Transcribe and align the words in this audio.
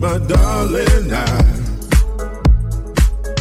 My 0.00 0.16
darling, 0.16 1.12
I 1.12 1.42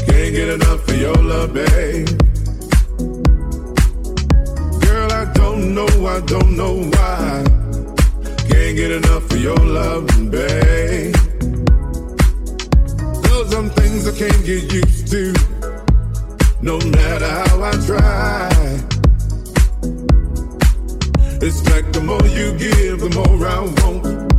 can't 0.06 0.33
get 0.35 0.50
enough 0.50 0.85
of 0.89 1.00
your 1.00 1.15
love, 1.15 1.53
babe. 1.53 2.09
Girl, 4.81 5.09
I 5.09 5.31
don't 5.35 5.73
know, 5.73 5.88
I 6.06 6.19
don't 6.19 6.57
know 6.57 6.83
why. 6.83 7.45
Can't 8.50 8.75
get 8.75 8.91
enough 8.91 9.31
of 9.31 9.41
your 9.41 9.56
love, 9.56 10.06
babe. 10.29 11.15
There's 13.23 13.50
some 13.51 13.69
things 13.69 14.05
I 14.05 14.17
can't 14.17 14.45
get 14.45 14.69
used 14.73 15.07
to, 15.12 15.33
no 16.62 16.77
matter 16.77 17.25
how 17.25 17.63
I 17.63 17.71
try. 17.88 18.50
It's 21.41 21.65
like 21.69 21.89
the 21.94 22.01
more 22.03 22.27
you 22.27 22.51
give, 22.57 23.00
the 23.00 23.09
more 23.15 23.47
I 23.47 23.62
want. 23.62 24.38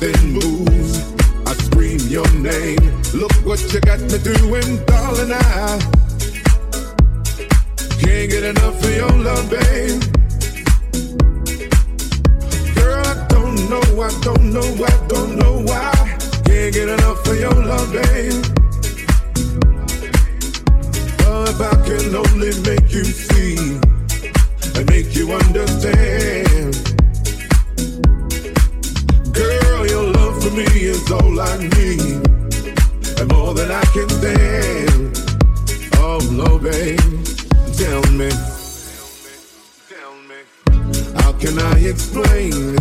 Something 0.00 0.32
moves. 0.32 0.98
I 1.44 1.54
scream 1.54 1.98
your 2.06 2.30
name. 2.34 2.78
Look 3.14 3.32
what 3.44 3.60
you 3.72 3.80
got 3.80 3.98
me 3.98 4.18
doing, 4.18 4.84
darling. 4.84 5.32
I 5.32 5.78
can't 7.98 8.30
get 8.30 8.44
enough 8.44 8.80
of 8.80 8.94
your 8.94 9.10
love, 9.10 9.50
babe. 9.50 10.00
Girl, 12.76 13.06
I 13.06 13.26
don't 13.28 13.68
know, 13.68 14.00
I 14.00 14.10
don't 14.22 14.52
know, 14.52 14.84
I 14.86 15.06
don't 15.08 15.36
know 15.36 15.62
why. 15.66 15.90
Can't 16.44 16.72
get 16.72 16.88
enough 16.88 17.26
of 17.26 17.40
your 17.40 17.54
love, 17.54 17.92
babe. 17.92 18.44
Oh, 21.26 21.44
if 21.48 21.60
I 21.60 21.74
can 21.88 22.14
only 22.14 22.52
make 22.62 22.92
you 22.92 23.02
see 23.02 23.80
and 24.76 24.88
make 24.90 25.16
you 25.16 25.32
understand. 25.32 26.47
Love 30.48 30.56
me 30.56 30.80
is 30.80 31.10
all 31.10 31.40
I 31.40 31.56
need, 31.58 32.26
and 33.18 33.32
more 33.32 33.54
than 33.54 33.70
I 33.70 33.82
can 33.92 34.08
stand. 34.08 35.18
Oh, 35.96 36.20
no, 36.32 36.58
babe, 36.58 36.98
tell 37.76 38.02
me. 38.12 38.30
How 41.20 41.32
can 41.32 41.58
I 41.58 41.78
explain 41.80 42.76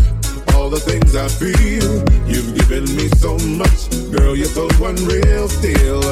all 0.54 0.70
the 0.70 0.80
things 0.80 1.16
I 1.16 1.28
feel? 1.28 1.92
You've 2.28 2.56
given 2.56 2.84
me 2.96 3.10
so 3.18 3.38
much, 3.40 3.90
girl, 4.12 4.36
you're 4.36 4.46
so 4.46 4.68
unreal 4.84 5.48
still. 5.50 6.04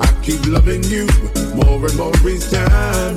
I 0.00 0.08
keep 0.22 0.44
loving 0.46 0.82
you 0.84 1.06
more 1.54 1.86
and 1.86 1.96
more 1.96 2.28
each 2.28 2.50
time. 2.50 3.16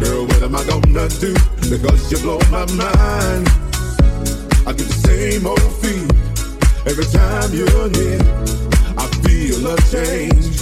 Girl, 0.00 0.24
what 0.26 0.42
am 0.42 0.54
I 0.54 0.64
gonna 0.64 1.08
do? 1.20 1.34
Because 1.68 2.10
you 2.10 2.18
blow 2.18 2.38
my 2.50 2.64
mind. 2.72 3.48
I 4.66 4.72
get 4.72 4.86
the 4.88 5.00
same 5.06 5.46
old 5.46 5.60
feel 5.80 6.15
every 6.86 7.04
time 7.06 7.52
you're 7.52 7.88
here. 7.90 8.20
I 8.96 9.06
feel 9.22 9.66
a 9.66 9.76
change. 9.90 10.56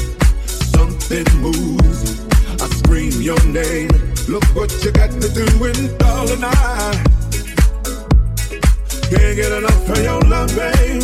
Something 0.72 1.26
moves. 1.40 2.24
I 2.60 2.66
scream 2.80 3.20
your 3.20 3.42
name. 3.46 3.90
Look 4.28 4.44
what 4.56 4.72
you 4.82 4.90
got 4.92 5.12
me 5.12 5.28
doing, 5.34 5.96
darling. 5.98 6.44
I 6.44 7.02
can't 9.10 9.36
get 9.36 9.52
enough 9.52 9.88
of 9.90 10.02
your 10.02 10.20
love, 10.22 10.50
babe. 10.56 11.02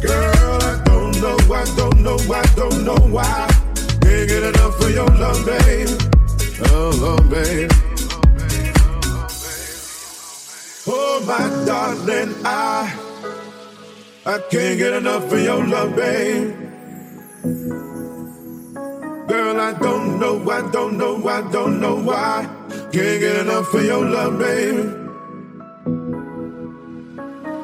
Girl, 0.00 0.58
I 0.62 0.82
don't 0.84 1.20
know, 1.22 1.38
I 1.54 1.64
don't 1.76 2.02
know, 2.02 2.18
I 2.32 2.42
don't 2.54 2.84
know 2.84 3.00
why. 3.10 3.48
Can't 4.02 4.28
get 4.28 4.42
enough 4.42 4.80
of 4.80 4.90
your 4.90 5.08
love, 5.08 5.44
babe. 5.46 5.88
Oh, 6.70 6.90
love, 7.00 7.30
babe. 7.30 7.87
My 11.28 11.46
darling, 11.66 12.34
I 12.42 12.90
I 14.24 14.38
can't 14.50 14.78
get 14.78 14.94
enough 14.94 15.30
of 15.30 15.42
your 15.42 15.66
love, 15.66 15.94
babe. 15.94 16.56
Girl, 19.28 19.60
I 19.60 19.74
don't 19.74 20.18
know, 20.18 20.50
I 20.50 20.70
don't 20.70 20.96
know, 20.96 21.28
I 21.28 21.42
don't 21.52 21.80
know 21.80 21.96
why. 21.96 22.48
Can't 22.94 23.20
get 23.20 23.40
enough 23.44 23.74
of 23.74 23.84
your 23.84 24.06
love, 24.06 24.38
babe. 24.38 24.88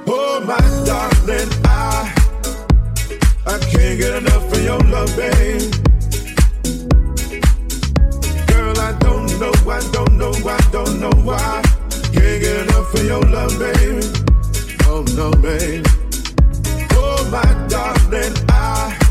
Oh, 0.09 0.40
my 0.44 0.61
darling, 0.85 1.50
I 1.64 2.12
I 3.47 3.59
can't 3.73 3.99
get 3.99 4.14
enough 4.21 4.52
of 4.52 4.62
your 4.62 4.80
love, 4.92 5.16
babe. 5.16 5.73
Girl, 8.47 8.78
I 8.78 8.92
don't 9.00 9.40
know, 9.40 9.54
I 9.71 9.80
don't 9.90 10.18
know, 10.18 10.35
I 10.56 10.61
don't 10.71 11.00
know 11.00 11.16
why. 11.25 11.84
Get 12.25 12.62
enough 12.62 12.95
of 12.95 13.04
your 13.04 13.21
love, 13.21 13.59
baby. 13.59 14.00
Oh 14.87 15.04
no, 15.14 15.31
babe. 15.43 15.87
Oh 16.93 17.28
my 17.31 17.69
darling, 17.69 18.35
I. 18.49 19.04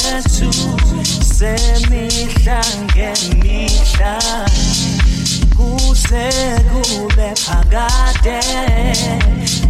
sethu 0.00 0.50
semihla 1.36 2.60
kuze 5.56 6.30
kube 6.70 7.34
phakade 7.44 8.40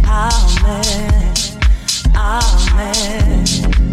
amen 0.07 1.33
amen 2.15 3.84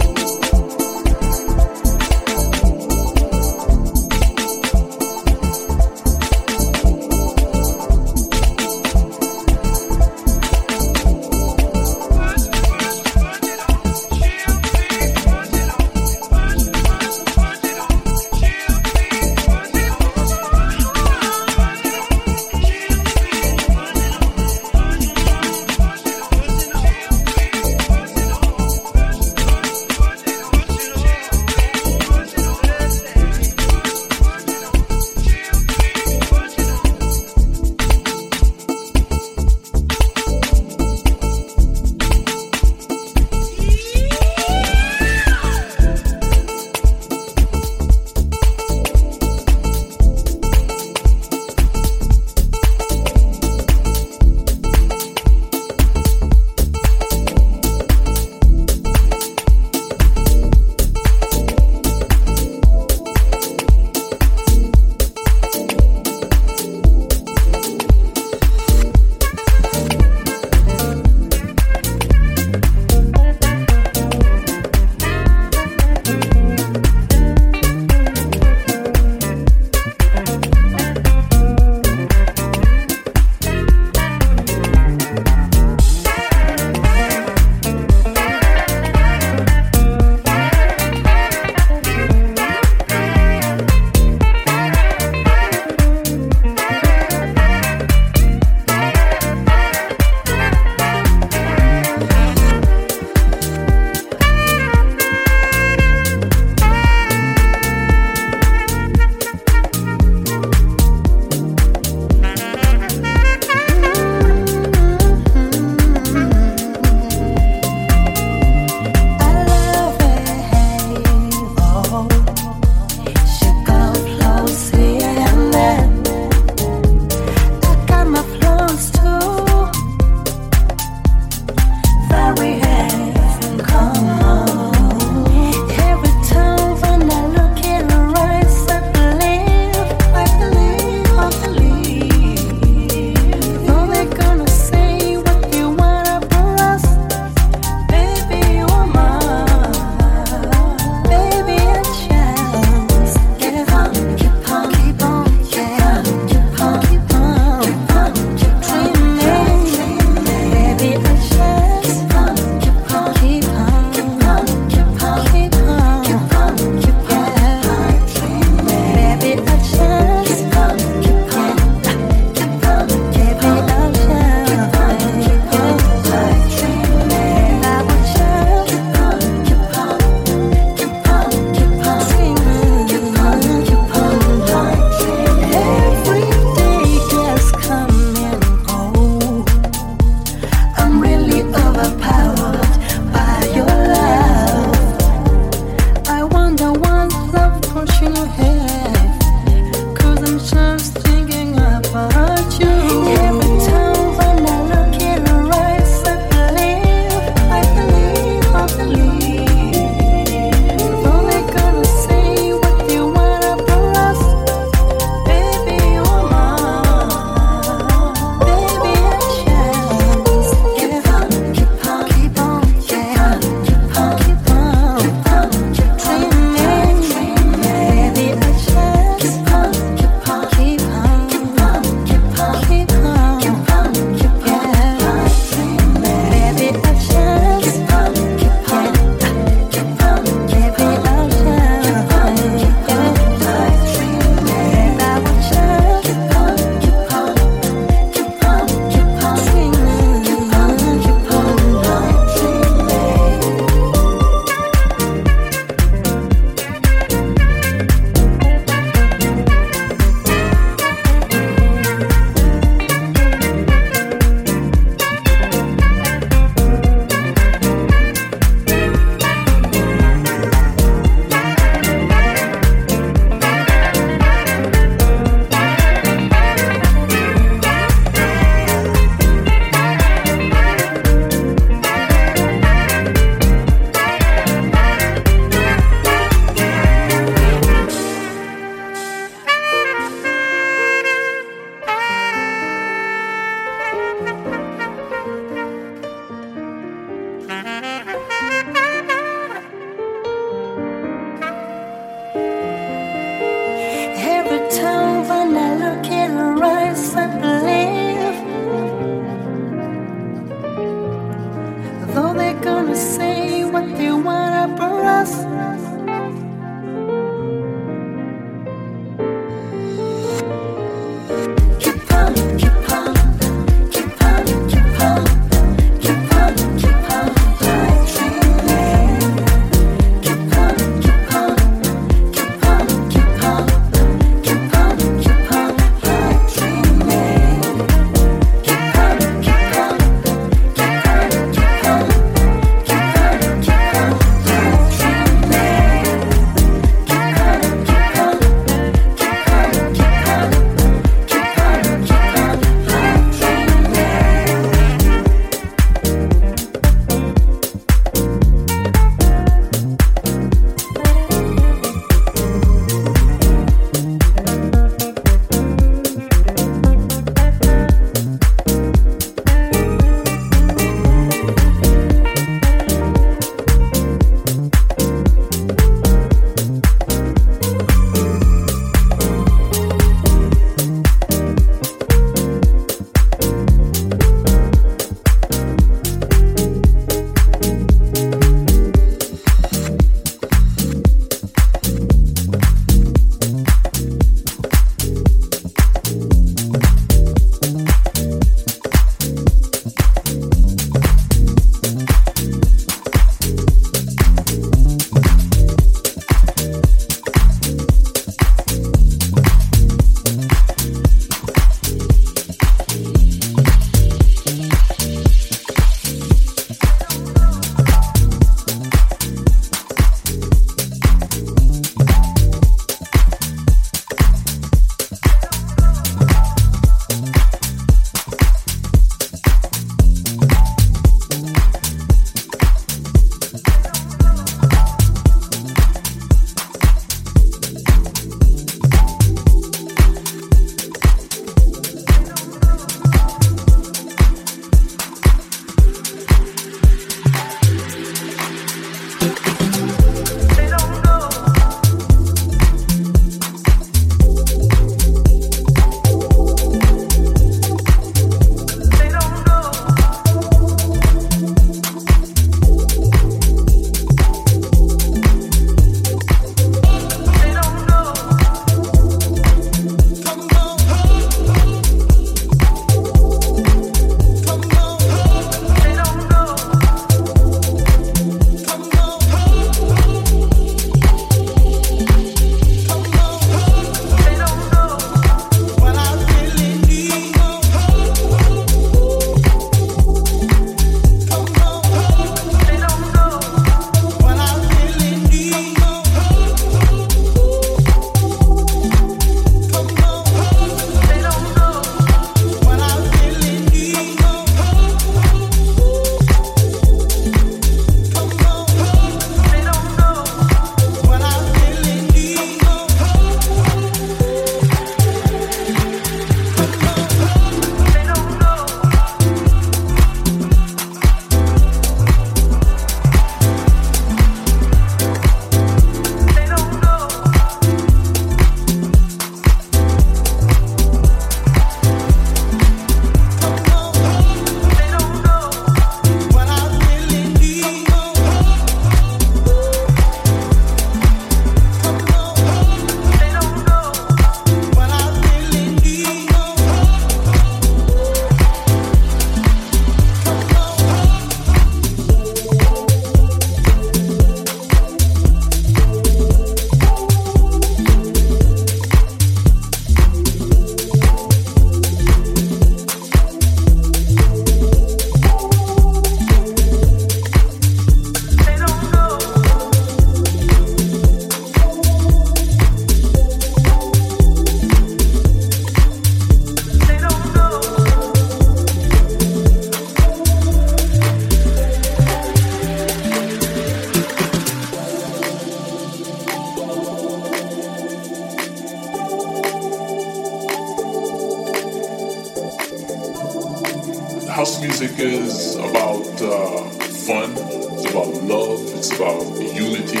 house 594.40 594.62
music 594.62 594.98
is 594.98 595.56
about 595.56 596.00
uh, 596.22 596.64
fun, 597.04 597.30
it's 597.36 597.90
about 597.90 598.08
love, 598.24 598.58
it's 598.72 598.90
about 598.96 599.20
unity, 599.52 600.00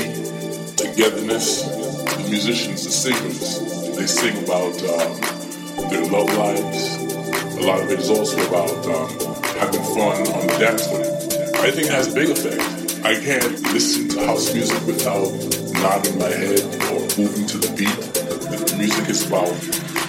togetherness. 0.80 1.64
The 2.16 2.26
musicians, 2.30 2.84
the 2.86 2.90
singers, 2.90 3.94
they 3.94 4.06
sing 4.06 4.42
about 4.42 4.72
um, 4.96 5.90
their 5.90 6.06
love 6.06 6.32
lives. 6.38 6.96
A 7.58 7.66
lot 7.68 7.82
of 7.82 7.90
it 7.90 8.00
is 8.00 8.08
also 8.08 8.40
about 8.48 8.80
um, 8.88 9.10
having 9.60 9.82
fun 9.92 10.16
on 10.32 10.46
the 10.46 10.56
dance 10.58 10.86
floor. 10.86 11.04
I 11.62 11.70
think 11.70 11.88
it 11.88 11.92
has 11.92 12.08
a 12.08 12.14
big 12.14 12.30
effect. 12.30 13.04
I 13.04 13.20
can't 13.20 13.60
listen 13.74 14.08
to 14.08 14.24
house 14.24 14.54
music 14.54 14.80
without 14.86 15.30
nodding 15.82 16.18
my 16.18 16.30
head 16.30 16.64
or 16.88 17.00
moving 17.20 17.46
to 17.46 17.58
the 17.58 17.74
beat. 17.76 18.00
The 18.14 18.74
music 18.78 19.06
is 19.10 19.26
about 19.26 19.52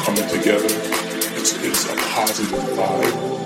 coming 0.05 0.29
together. 0.29 0.71
It's, 1.35 1.53
it's 1.61 1.83
a 1.83 1.97
positive 2.15 2.61
vibe. 2.79 3.40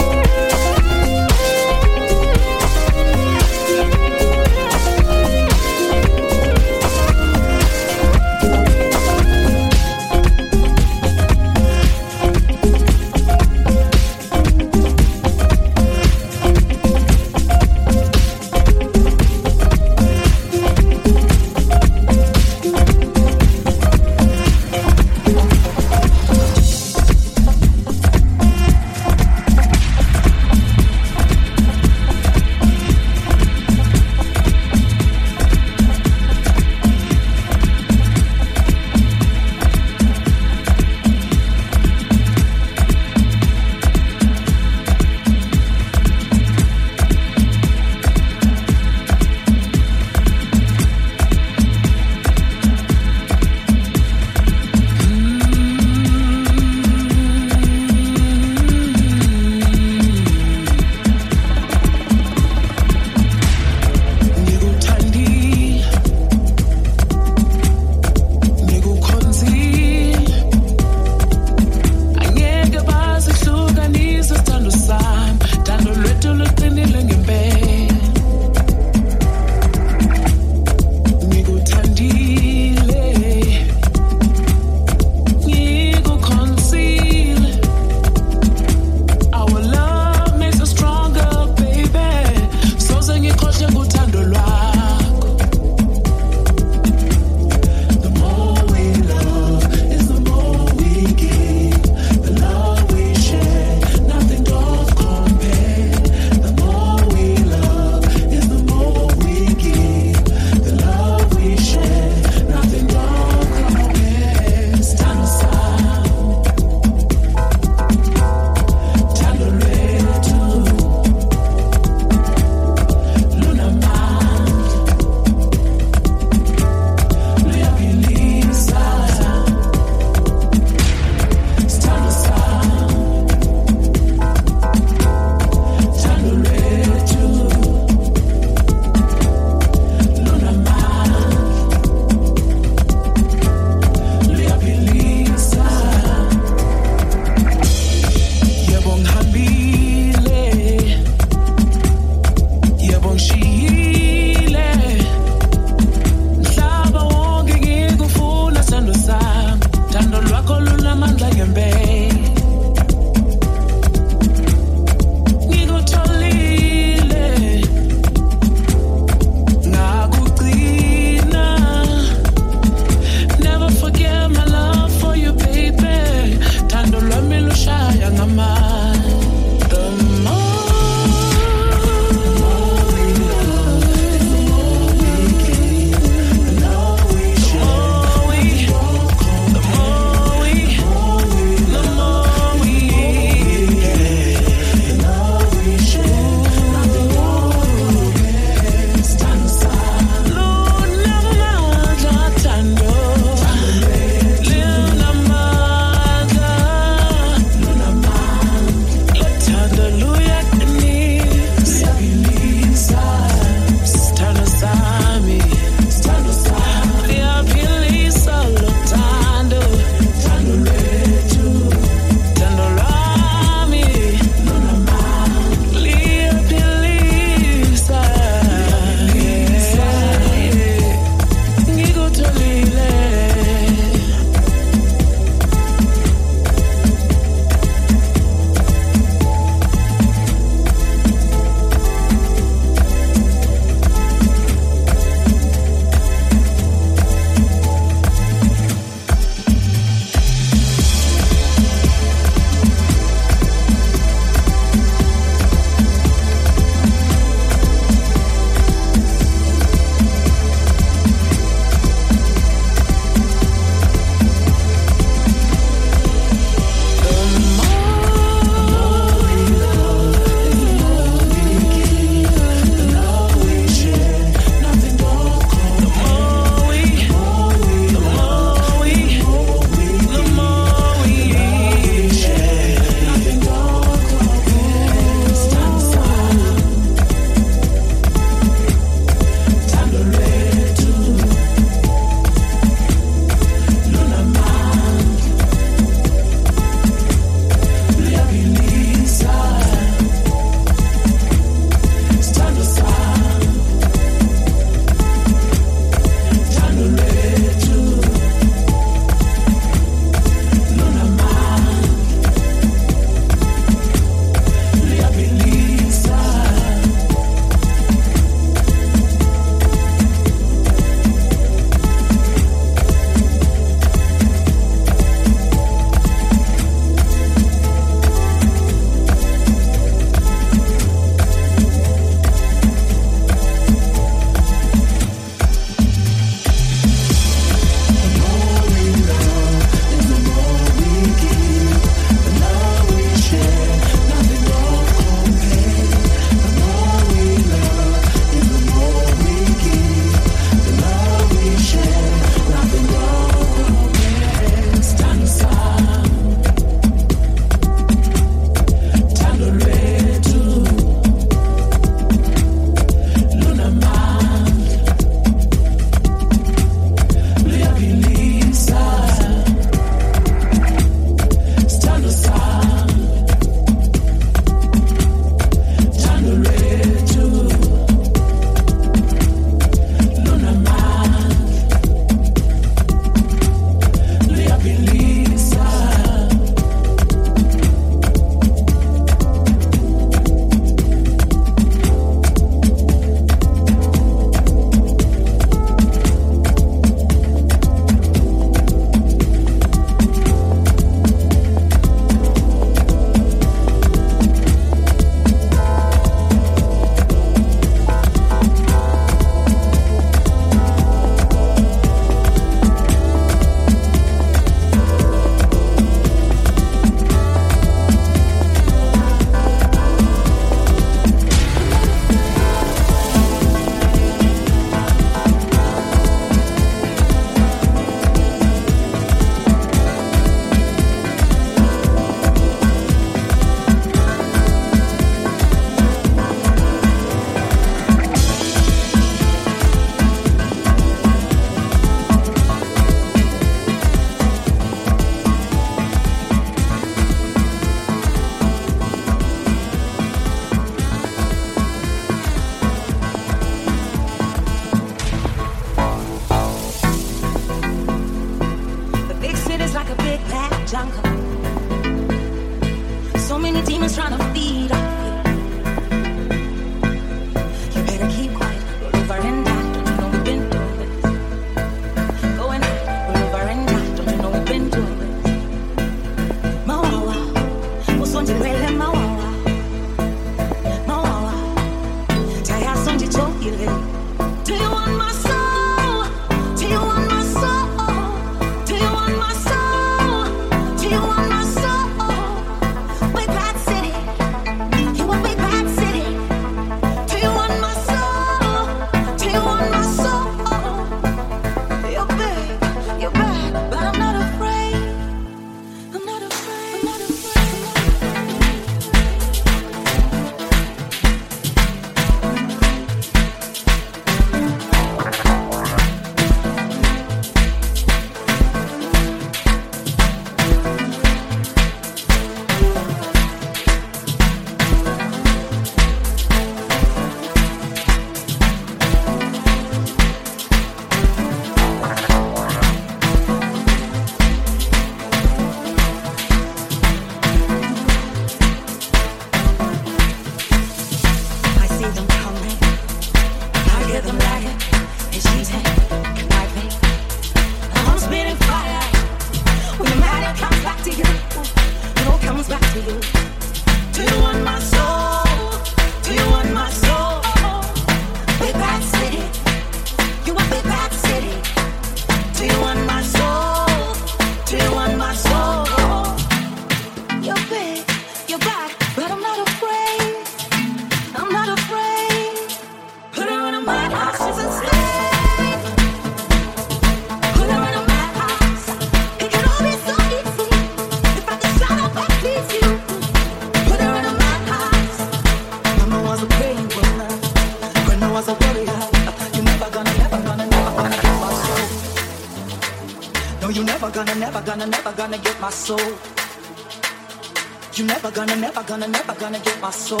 Never 598.56 598.68
gonna, 598.68 598.88
never 598.88 599.14
gonna, 599.20 599.38
get 599.38 599.60
my 599.60 599.70
soul. 599.70 600.00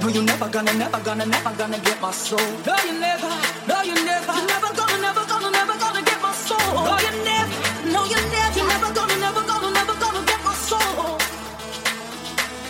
No, 0.00 0.08
you 0.08 0.22
never 0.22 0.48
gonna, 0.48 0.72
never 0.74 0.98
gonna, 1.04 1.24
never 1.24 1.54
gonna 1.56 1.78
get 1.78 2.00
my 2.02 2.10
soul. 2.10 2.38
No, 2.66 2.74
you 2.82 2.98
never, 2.98 3.30
no, 3.68 3.82
you 3.82 3.94
never, 3.94 4.34
you 4.34 4.46
never 4.46 4.74
gonna, 4.74 4.98
never 4.98 5.24
gonna, 5.24 5.50
never 5.52 5.78
gonna 5.78 6.02
get 6.02 6.20
my 6.20 6.32
soul. 6.34 6.74
No, 6.74 6.98
you 6.98 7.14
never, 7.22 7.54
no, 7.94 8.04
you 8.10 8.18
never, 8.34 8.58
you 8.58 8.66
never 8.66 8.92
gonna, 8.92 9.16
never 9.22 9.42
gonna, 9.46 9.70
never 9.70 9.94
gonna 10.02 10.26
get 10.26 10.42
my 10.42 10.54
soul. 10.66 11.18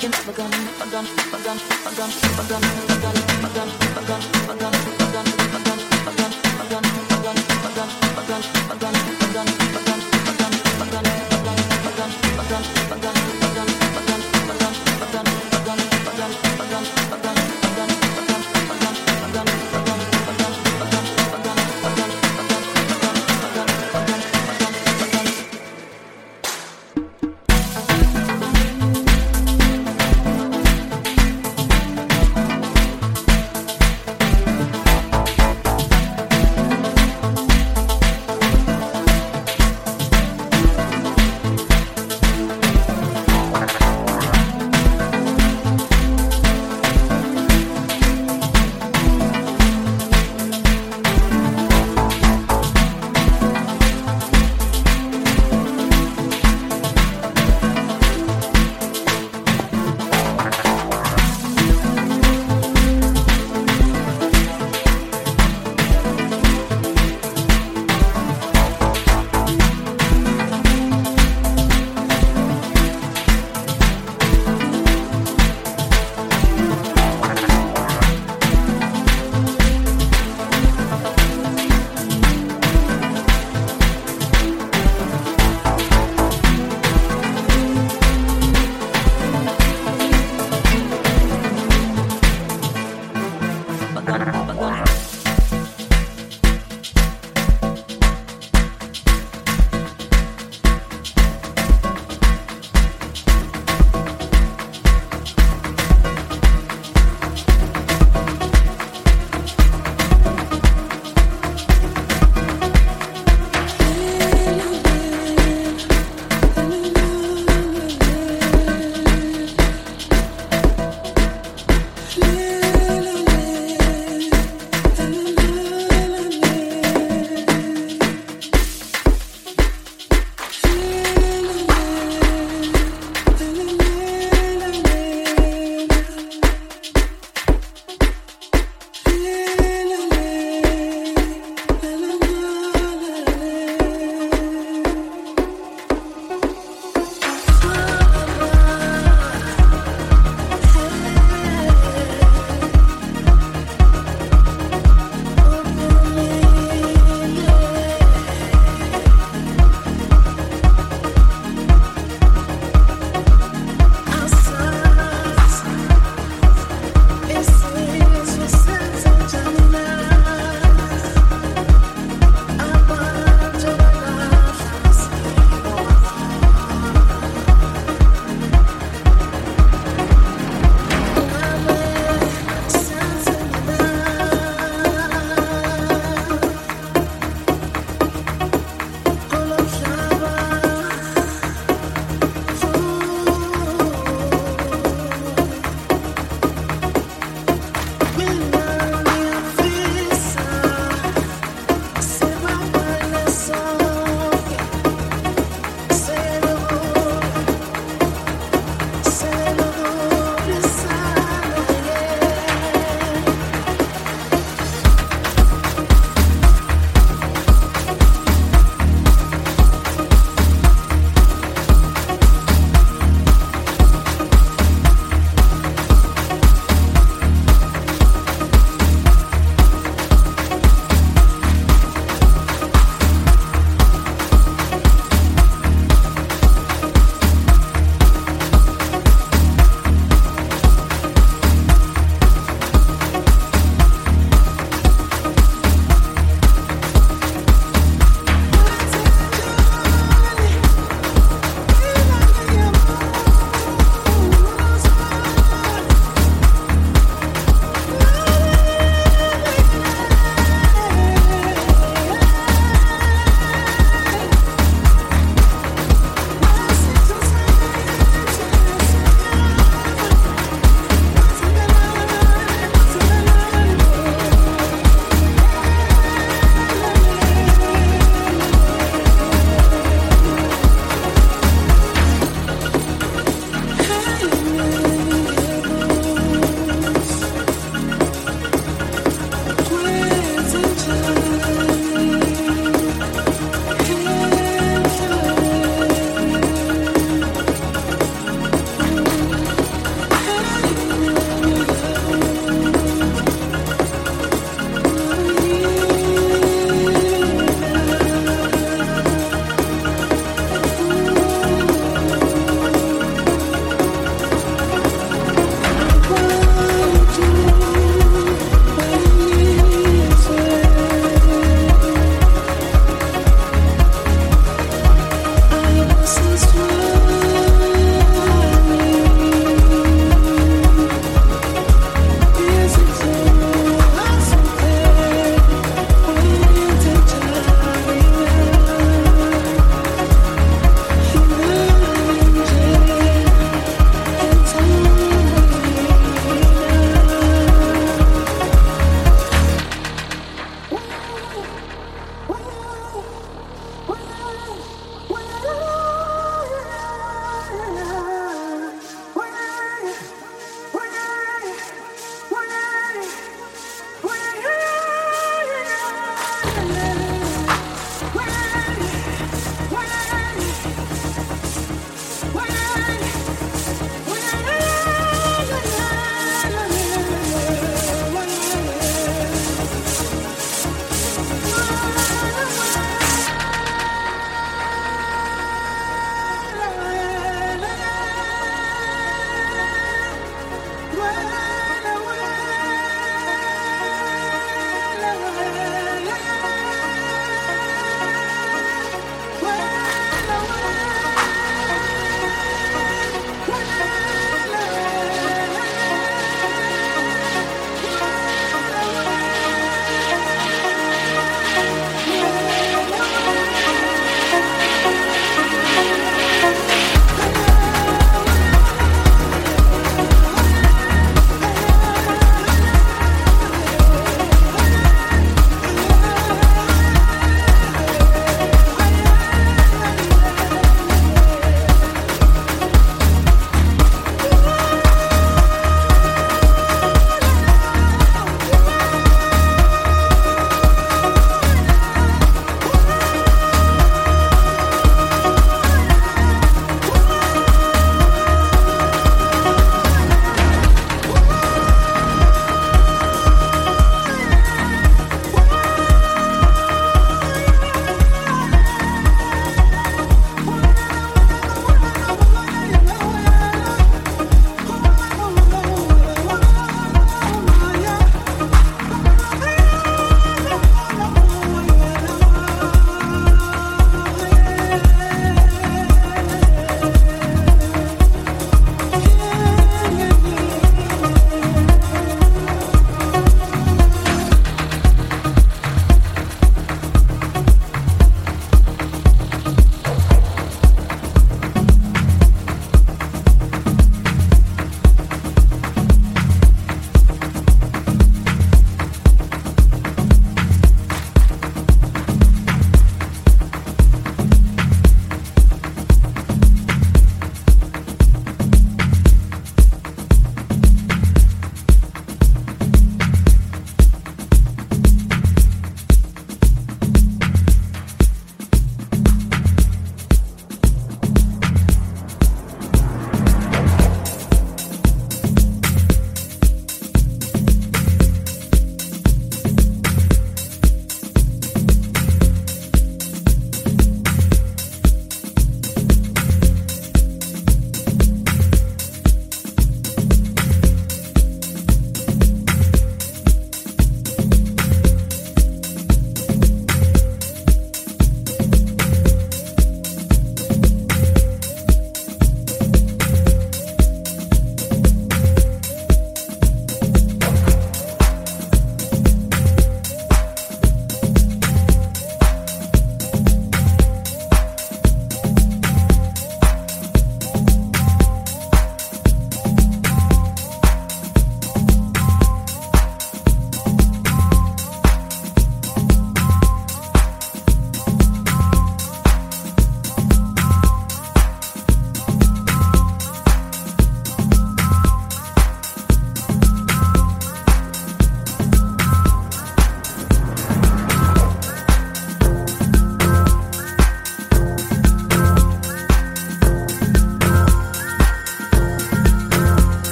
You're 0.00 0.10
never 0.12 0.32
gonna, 0.32 0.56
never 0.60 0.86
gonna, 0.92 1.08
never 1.16 1.40
gonna, 1.46 1.64
never 1.64 1.94
gonna, 1.96 2.18
never 2.20 2.44
gonna, 2.52 2.68
never 2.76 3.00
gonna, 3.00 3.24
never 3.32 3.56
gonna, 3.56 3.72
never 3.80 3.96
gonna, 3.96 4.36
never 4.36 4.56
gonna, 4.56 4.76
never 4.76 4.92
gonna, 5.06 5.32
never 5.32 5.56
gonna, 5.56 6.04
never 6.36 6.36
gonna, 6.36 6.44
never 6.44 6.68
gonna, 6.68 6.92
never 6.92 7.16
gonna, 7.16 7.40
never 7.48 7.72
gonna, 7.72 7.92
never 7.96 8.24
gonna, 8.28 8.44
never 8.44 8.76
gonna, 8.76 8.85